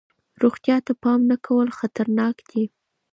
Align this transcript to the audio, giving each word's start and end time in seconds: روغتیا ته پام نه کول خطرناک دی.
روغتیا 0.41 0.77
ته 0.85 0.93
پام 1.01 1.19
نه 1.29 1.37
کول 1.45 1.67
خطرناک 1.79 2.35
دی. 2.49 2.63